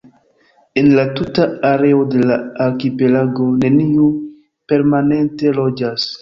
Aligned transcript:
En 0.81 0.87
la 0.99 1.03
tuta 1.17 1.45
areo 1.71 1.99
de 2.13 2.21
la 2.29 2.37
arkipelago 2.69 3.51
neniu 3.59 4.09
permanente 4.73 5.55
loĝas. 5.61 6.09